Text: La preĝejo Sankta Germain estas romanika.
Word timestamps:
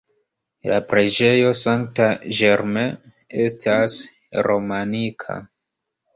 La 0.69 0.77
preĝejo 0.93 1.51
Sankta 1.59 2.07
Germain 2.39 2.97
estas 3.45 4.01
romanika. 4.51 5.39